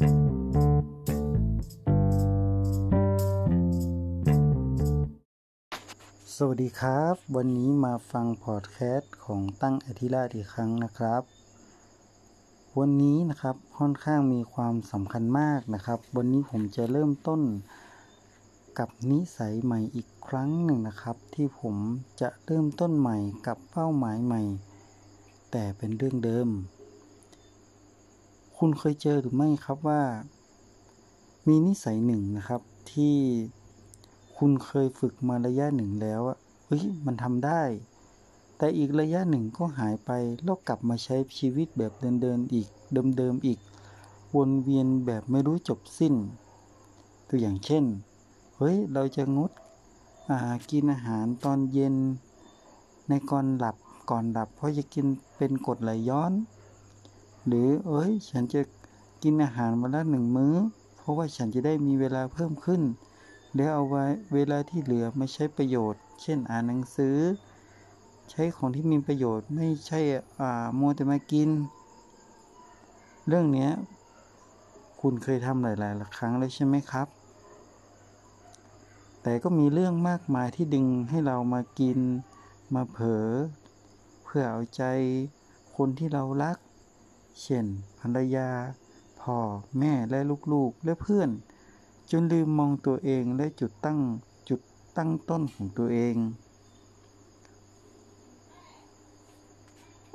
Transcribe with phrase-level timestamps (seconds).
[0.00, 0.02] ส
[6.46, 11.22] วัสดีครับ วันนี้มาฟังพอดแคสต์ของตั้งอธิราชอีกครั้งนะครับ
[12.78, 17.40] วันนี้นะครับค่อนข้างมีความสำคัญมากนะครับ วันนี้ผมจะเริ่มต้น
[18.78, 21.76] กับนิสัยใหม่อีกครั้งหนึ่งนะครับ ที่ผม
[22.20, 24.42] จะเริ่มต้นใหม่กับเป้าหมายใหม่
[25.50, 26.48] แต่เป็นเรื่องเดิม
[28.64, 30.02] คุณเคยเจอหรือไม่ครับว่า
[31.46, 32.60] มีนิสัยหนึ่งนะครับ
[32.92, 33.16] ที่
[34.38, 37.62] คุณเคยฝึกมาระยะหนึ่งแล้วอะเฮ้ยมันทำได้
[38.56, 40.10] แต่อีกระยะหนึ่งก็หายไป
[40.44, 41.92] แล้วกลับมาใช้ชีวิตแบบ
[42.22, 42.68] เดินๆอีก
[43.18, 43.58] เดิมๆอีก
[44.36, 46.14] วนเวียนแบบไม่รู้จบสิ้น
[47.28, 47.84] ตัวอย่างเช่น
[48.56, 50.38] เฮ้ย เราจะงดา
[50.70, 51.94] กินอาหารตอนเย็น
[53.08, 53.76] ในก่อนหลับ
[54.10, 55.06] ก่อนหลับ เพราะจะกิน
[55.36, 56.32] เป็นกรดไหลย้อน
[57.46, 58.60] หรือเอ้ยฉันจะ
[59.22, 60.54] กินอาหารวันละหนึ่งมื้อ
[60.96, 62.82] เพราะว่าฉันจะได้มีเวลาเพิ่มขึ้น
[63.56, 67.16] แล้วเอาไว้เวลาที่เหลือมาใช้ประโยชน์ เช่นอ่านหนังสือ
[68.30, 70.00] ใช้ของที่มีประโยชน์ไม่ใช่
[70.40, 71.48] อ่ามัวแต่มากิน
[73.26, 73.68] เรื่องนี้
[75.00, 77.08] คุณเคยทำหลายๆครั้งแล้วใช่ไหมครับ
[79.22, 81.98] แต่ก็มีเรื่องมากมายที่ดึงให้เรามากิน
[82.74, 83.26] มาเผลอ
[84.24, 84.82] เพื่อเอาใจ
[85.76, 86.56] คนที่เรารัก
[87.42, 87.66] เช่น
[88.00, 88.48] ภรรยา
[89.22, 89.38] พ่อ
[89.78, 90.20] แม่และ
[90.52, 91.30] ลูกๆ และเพื่อน
[92.10, 94.00] จนลืมมองตัวเองและจุดตั้ง
[94.48, 94.60] จุด
[94.96, 96.16] ตั้งต้นของตัวเอง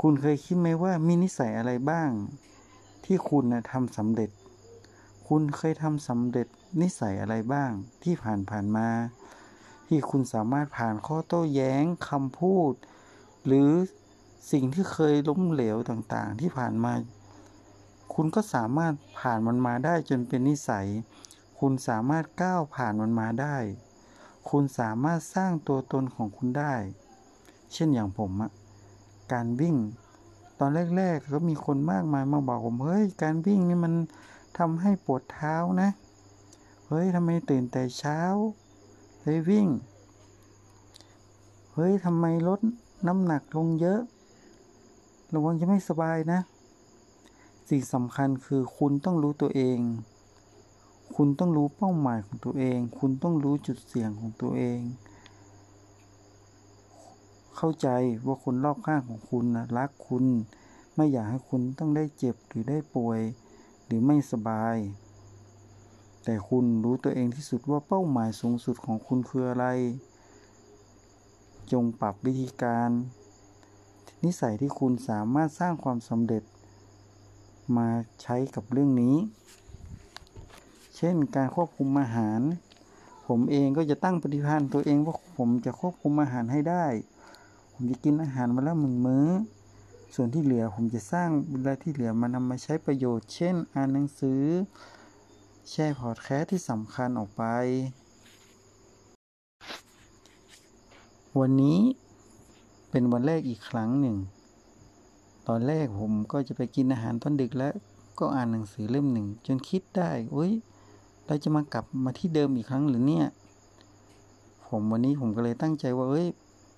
[0.00, 2.10] คุณเคยคิดไหมว่ามีนิสัยอะไรบ้าง
[3.04, 4.30] ที่คุณนะทำสำเร็จ
[5.28, 6.48] คุณเคยทำสำเร็จ
[6.80, 7.70] นิสัยอะไรบ้าง
[8.02, 8.88] ที่ผ่านผ่านมา
[9.88, 12.72] ที่คุณสามารถผ่านข้อโต้แย้งคำพูด
[13.46, 13.70] หรือ
[14.50, 16.92] สิ่งที่เคยล้มเหลวต่างๆ ที่ผ่านมา
[18.14, 20.86] คุณก็สามารถผ่านมันมาได้จนเป็นนิสัย
[21.58, 23.56] คุณสามารถก้าวผ่านมันมาได้
[24.50, 26.74] คุณสามารถสร้างตัวตนของคุณได้
[27.72, 28.50] เช่นอย่างผมอะ
[29.32, 29.76] การวิ่ง
[30.58, 33.94] ตอนแรกๆก็มีคนมากมายมาบอกผมเฮ้ยการวิ่งนี่มัน
[34.58, 35.88] ทำให้ปวดเท้านะ
[36.88, 38.20] เฮ้ยทำไมตื่นแต่เช้า
[39.22, 39.66] เฮ้ยวิ่ง
[41.74, 42.60] เฮ้ยทำไมลด
[43.06, 44.00] น้ำหนักลงเยอะ
[45.34, 46.40] ระวังจะไม่สบายนะ
[47.68, 49.78] สิ่งสำคัญคือคุณต้องรู้ตัวเอง
[51.16, 54.80] คุณต้องรู้เป้าหมายของตัวเอง คุณต้องรู้จุดเสี่ยงของตัวเอง
[57.56, 57.88] เข้าใจ
[58.26, 60.24] ว่าคนรอบข้างของคุณนะรักคุณ
[60.94, 63.20] ไม่อยากให้คุณต้องได้เจ็บหรือได้ป่วย
[63.84, 64.76] หรือไม่สบาย
[66.24, 69.66] แต่คุณรู้ตัวเองที่สุดว่าเป้าหมายสูงสุดของคุณคืออะไร
[71.72, 72.90] จงปรับวิธีการ
[74.24, 76.42] นิสัยที่คุณสามารถสร้างความสำเร็จ
[77.76, 77.88] มา
[78.22, 79.16] ใช้กับเรื่องนี้
[80.96, 82.40] เช่นการควบคุมอาหาร
[83.28, 86.86] ผมเองก็จะตั้งปฏิพันธ์ตัวเองว่าผมจะควบคุมอาหารให้ได้
[87.72, 89.26] ผมจะกินอาหารมาแล้วหนึ่งมื้อ
[90.14, 94.42] ส่วนที่เหลือผมจะสร้างเวลาที่เหลือมานำมาใช้ประโยชน์ เช่น อ่านหนังสือ
[95.70, 97.44] แชร์พอดแคสต์ที่สำคัญออกไป
[101.38, 101.78] วันนี้
[102.96, 104.16] เป็นวันแรกอีกครั้งหนึ่ง
[105.48, 107.74] ตอนแรกผมก็จะไปกินอาหารตอนดึกแล้ว
[108.18, 110.52] ก็อ่านหนังสือเล่มหนึ่ง จนคิดได้เอ้ย
[111.26, 113.26] เราจะมากลับมาที่เดิมอีกครั้งหรือเนี่ย
[114.66, 116.26] ผมวันนี้ผมก็เลยตั้งใจว่าเอ้ย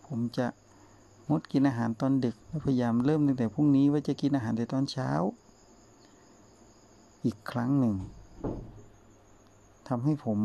[0.06, 0.46] ผมจะ
[1.28, 5.10] งดกินอาหารตอนดึกและพยายามเริ่มตั้งแต่พรุ่งนี้ว่าจะกินอาหารแต่ตอนเช้า
[7.24, 7.94] อีกครั้งหนึ่ง
[9.88, 10.38] ทำให้ผม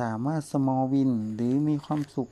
[0.00, 2.30] สามารถสมอลวินหรือมีความสุข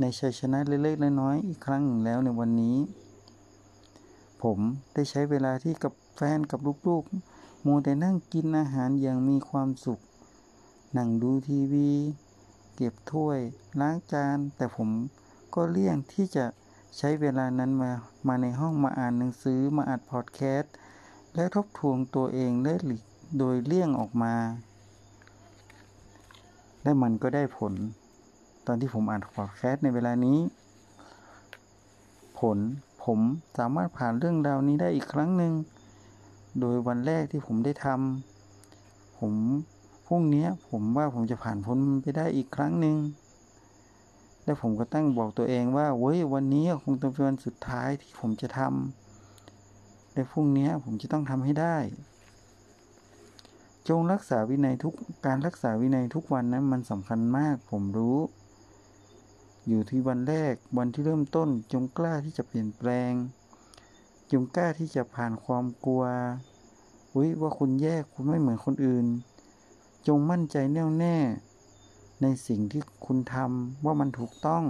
[0.00, 2.76] ในชัยชนะเล็กๆน้อยๆอีกครั้งหนึ่งแล้วในวันนี้
[4.42, 4.58] ผม
[4.94, 10.00] ได้ใช้เวลาที่กับแฟนกับลูกๆมัวแต่นั่งกินอาหารอย่างมีความสุข
[10.96, 11.90] นั่งดูทีวี
[12.76, 13.38] เก็บถ้วย
[13.80, 14.88] ล้างจาน แต่ผม
[15.54, 16.46] ก็เลี่ยงที่จะ
[16.96, 17.90] ใช้เวลานั้นมา
[18.26, 20.72] มาในห้องมาอ่านหนังสือมาอัดพอดแคสต์
[21.34, 22.74] และทบทวนตัวเองได้
[23.38, 24.34] โดยเลี่ยงออกมา
[26.82, 27.74] และมันก็ได้ผล
[28.66, 30.38] ตอนที่ผมอ่านพอดแคสต์ในเวลานี้
[32.38, 32.58] ผล
[33.04, 33.18] ผม
[33.58, 35.52] สามารถผ่านเรื่องราวนี้ได้อีกครั้งหนึ่ง
[36.60, 39.32] โดยวันแรกที่ผมได้ทำผม
[40.06, 42.96] พรุ่งนี้ผมว่าผมจะผ่านพ้นไปได้อีกครั้งหนึ่ง
[44.44, 51.76] และผมก็ตั้งบอกตัวเองว่าเว้ยวันนี้คงเป็นวันสุดท้ายที่ผมจะทำและพรุ่งนี้ผมจะต้องทำให้ได้
[53.88, 54.94] จงรักษาวินัยทุก
[55.26, 58.16] การรักษาวินัยทุกวันนะั้นมันสำคัญมากผมรู้
[59.72, 63.12] อยู่ที่วันแรกวันที่เริ่มต้นจงกล้าที่จะเปลี่ยนแปลง
[64.32, 66.04] จงกล้าที่จะผ่านความกลัว
[67.14, 69.06] อุ้ยว่าคุณแยกคุณไม่เหมือนคนอื่น
[70.06, 71.16] จงมั่นใจแน่วแน่
[72.22, 74.64] ในสิ่งที่คุณทำว่ามันถูกต้อง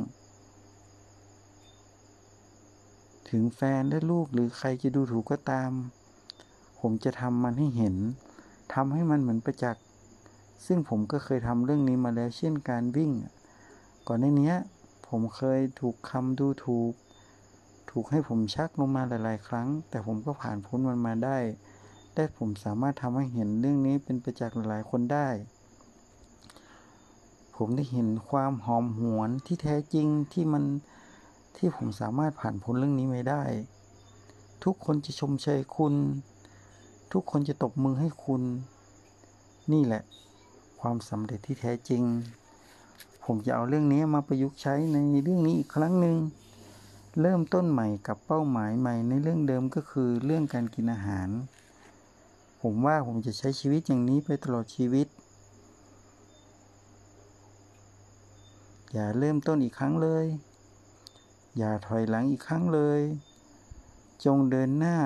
[3.30, 5.70] ถึงแฟนและลูกหรือใครจะดูถูกก็ตาม
[6.80, 7.96] ผมจะทำมันให้เห็น
[8.74, 9.84] ทำให้มันเหมือนประจักษ์
[10.66, 13.12] ซึ่งผมก็เคยทำเรื่องนี้มาแล้วเช่นการวิ่ง
[14.06, 14.54] ก่อนในนี้
[15.10, 16.92] ผมเคยถูกคำดูถูก
[17.90, 21.38] ถูกให้ผมชักลงมาหลาย ๆ ครั้ง แต่ผมก็ผ่านพ้นมันมาได้
[22.14, 25.28] ได้ผมสามารถทำให้เห็นเรื่องนี้เป็นประจักษ์หลายๆคนได้
[27.56, 30.64] ผมได้เห็นความหอมหวนที่แท้จริงที่มัน
[31.56, 33.42] ที่ผมสามารถผ่านพ้นเรื่องนี้ไม่ได้
[34.64, 35.94] ทุกคนจะชมเชยคุณ
[37.12, 38.42] ทุกคนจะตบมือให้คุณ
[39.72, 40.02] นี่แหละ
[40.80, 42.02] ความสำเร็จที่แท้จริง
[43.32, 46.16] ผมจะเอาเรื่องนี้มาประยุกต์ใช้ในเรื่องนี้อีกครั้งหนึ่ง
[47.20, 51.28] เริ่มต้นใหม่กับเป้าหมายใหม่ในเรื่องเดิมก็คือเรื่องการกินอาหาร
[52.62, 55.06] ผมว่าผมจะใช้ชีวิตอย่างนี้ไปตลอดชีวิต
[58.92, 60.26] อย่าเริ่มต้นอีกครั้งเลย
[61.58, 63.00] อย่าถอยหลังอีกครั้งเลย
[64.24, 64.98] จงเดินหน้า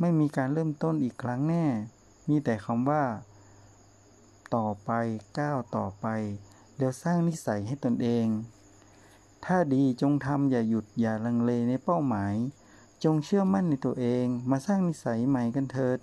[0.00, 1.64] ไม่มีการเริ่มต้นอีกครั้งแน่
[2.28, 3.02] มีแต่คำว่า
[4.54, 4.90] ต่อไป
[5.38, 6.06] ก้าวต่อไป
[6.78, 8.26] แล้วสร้างนิสัยให้ตนเอง
[9.44, 12.34] ถ้าดีจงทำอย่าหยุดอย่าลังเลในเป้าหมาย
[13.04, 15.98] จงเชื่อมั่นในตัวเองมาสร้างนิสัยใหม่กันเถิด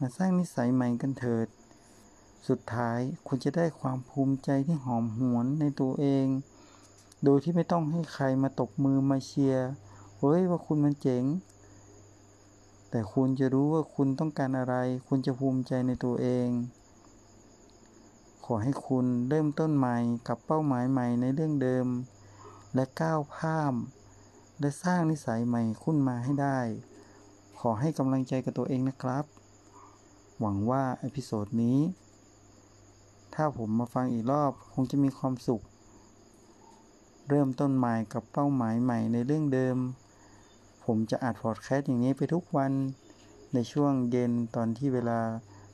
[0.00, 1.46] มาสร้างนิสัยใหม่กันเถิด
[2.48, 6.26] สุดท้ายคุณจะได้ความภูมิใจที่หอมหวนในตัวเอง
[7.24, 9.68] โดยที่ไม่ต้องให้ใครมาตบมือมาเชียร์
[10.18, 11.24] เฮ้ยว่าคุณมันเจ๋ง
[12.90, 14.74] แต่คุณจะรู้ว่าคุณต้องการอะไร
[15.08, 16.48] คุณจะภูมิใจในตัวเอง
[18.54, 19.96] ขอให้คุณเริ่มต้นใหม่
[20.28, 21.86] กับเป้าหมายใหม่ในเรื่องเดิม
[22.74, 23.74] และก้าวข้าม
[24.60, 26.58] และสร้างนิสัยใหม่ขึ้นมาให้ได้
[27.60, 29.24] ขอให้กำลังใจกับตัวเองนะครับ
[30.40, 31.78] หวังว่า episode นี้
[33.34, 35.62] ถ้าผมมาฟังอีกรอบคงจะมีความสุข
[37.28, 39.76] เริ่มต้นใหม่กับเป้าหมายใหม่ในเรื่องเดิม
[40.84, 42.72] ผมจะอัดพอดแคสต์อย่างนี้ไปทุกวัน
[43.54, 45.20] ในช่วงเย็นตอนที่เวลา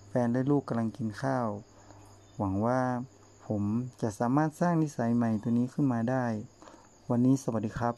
[0.09, 1.49] แฟนและลูกกำลังกินข้าว
[2.39, 2.81] หวังว่า
[3.47, 3.63] ผม
[4.03, 6.25] จะสามารถสร้างนิสัยใหม่ตัวนี้ขึ้นมาได้
[7.11, 7.95] วันนี้สวัสดีครับ